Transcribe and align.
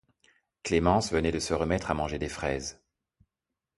Clémence 0.63 1.11
venait 1.13 1.29
de 1.31 1.37
se 1.37 1.53
remettre 1.53 1.91
à 1.91 1.93
manger 1.93 2.17
des 2.17 2.27
fraises. 2.27 2.81